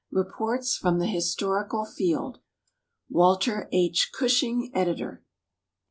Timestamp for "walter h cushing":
3.09-4.71